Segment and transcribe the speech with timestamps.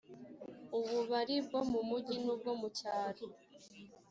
[0.77, 3.25] ububari bwo mumujyi n ubwo mu cyaro